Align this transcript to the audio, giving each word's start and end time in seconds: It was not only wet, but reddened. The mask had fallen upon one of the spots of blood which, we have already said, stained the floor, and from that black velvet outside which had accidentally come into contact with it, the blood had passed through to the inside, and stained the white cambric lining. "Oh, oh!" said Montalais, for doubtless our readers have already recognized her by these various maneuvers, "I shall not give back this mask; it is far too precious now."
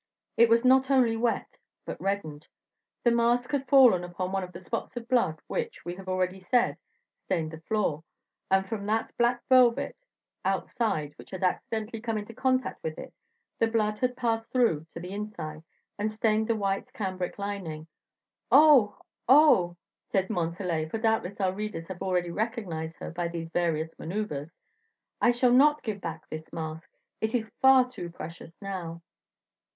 It 0.35 0.49
was 0.49 0.65
not 0.65 0.89
only 0.89 1.15
wet, 1.15 1.59
but 1.85 2.01
reddened. 2.01 2.47
The 3.03 3.11
mask 3.11 3.51
had 3.51 3.67
fallen 3.69 4.03
upon 4.03 4.31
one 4.31 4.43
of 4.43 4.51
the 4.51 4.59
spots 4.59 4.97
of 4.97 5.07
blood 5.07 5.39
which, 5.45 5.85
we 5.85 5.93
have 5.93 6.07
already 6.09 6.39
said, 6.39 6.77
stained 7.23 7.51
the 7.51 7.59
floor, 7.61 8.03
and 8.49 8.65
from 8.67 8.87
that 8.87 9.15
black 9.15 9.43
velvet 9.47 10.03
outside 10.43 11.13
which 11.19 11.29
had 11.29 11.43
accidentally 11.43 12.01
come 12.01 12.17
into 12.17 12.33
contact 12.33 12.81
with 12.81 12.97
it, 12.97 13.13
the 13.59 13.67
blood 13.67 13.99
had 13.99 14.17
passed 14.17 14.49
through 14.51 14.87
to 14.95 14.99
the 14.99 15.11
inside, 15.11 15.61
and 15.99 16.11
stained 16.11 16.47
the 16.47 16.55
white 16.55 16.91
cambric 16.93 17.37
lining. 17.37 17.85
"Oh, 18.51 18.97
oh!" 19.29 19.77
said 20.11 20.31
Montalais, 20.31 20.89
for 20.89 20.97
doubtless 20.97 21.39
our 21.39 21.53
readers 21.53 21.85
have 21.89 22.01
already 22.01 22.31
recognized 22.31 22.95
her 22.95 23.11
by 23.11 23.27
these 23.27 23.51
various 23.51 23.91
maneuvers, 23.99 24.49
"I 25.21 25.29
shall 25.29 25.53
not 25.53 25.83
give 25.83 26.01
back 26.01 26.27
this 26.27 26.51
mask; 26.51 26.89
it 27.21 27.35
is 27.35 27.51
far 27.61 27.87
too 27.87 28.09
precious 28.09 28.59
now." 28.63 29.03